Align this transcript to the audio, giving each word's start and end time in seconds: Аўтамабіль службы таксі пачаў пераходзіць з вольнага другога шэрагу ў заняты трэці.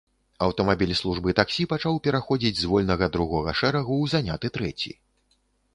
Аўтамабіль 0.45 0.93
службы 0.99 1.35
таксі 1.39 1.67
пачаў 1.73 1.99
пераходзіць 2.07 2.55
з 2.61 2.71
вольнага 2.73 3.11
другога 3.19 3.57
шэрагу 3.61 3.93
ў 4.03 4.15
заняты 4.17 4.47
трэці. 4.59 4.91